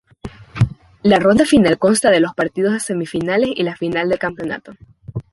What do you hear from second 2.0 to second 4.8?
de los partidos de semifinales y la final del campeonato.